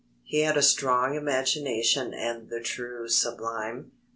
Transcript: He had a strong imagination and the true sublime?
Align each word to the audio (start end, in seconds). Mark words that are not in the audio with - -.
He 0.23 0.39
had 0.39 0.57
a 0.57 0.63
strong 0.63 1.13
imagination 1.13 2.11
and 2.11 2.49
the 2.49 2.59
true 2.59 3.07
sublime? 3.07 3.91